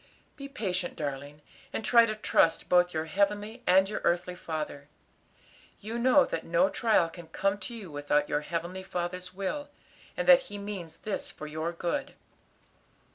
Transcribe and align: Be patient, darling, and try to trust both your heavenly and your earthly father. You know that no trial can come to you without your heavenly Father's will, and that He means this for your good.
Be 0.35 0.49
patient, 0.49 0.95
darling, 0.95 1.43
and 1.71 1.85
try 1.85 2.07
to 2.07 2.15
trust 2.15 2.67
both 2.67 2.91
your 2.91 3.05
heavenly 3.05 3.61
and 3.67 3.87
your 3.87 4.01
earthly 4.03 4.33
father. 4.33 4.87
You 5.79 5.99
know 5.99 6.25
that 6.25 6.43
no 6.43 6.69
trial 6.71 7.07
can 7.07 7.27
come 7.27 7.59
to 7.59 7.75
you 7.75 7.91
without 7.91 8.27
your 8.27 8.41
heavenly 8.41 8.81
Father's 8.81 9.31
will, 9.35 9.69
and 10.17 10.27
that 10.27 10.39
He 10.49 10.57
means 10.57 10.97
this 11.03 11.29
for 11.29 11.45
your 11.45 11.71
good. 11.71 12.15